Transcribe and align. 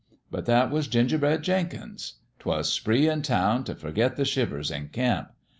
But 0.31 0.47
that 0.47 0.71
was 0.71 0.87
Gingerbread 0.87 1.43
Jenkins. 1.43 2.15
'Twas 2.39 2.73
spree 2.73 3.07
in 3.07 3.21
town 3.21 3.63
t' 3.65 3.75
forget 3.75 4.15
the 4.15 4.25
shivers 4.25 4.71
in 4.71 4.87
camp. 4.87 5.31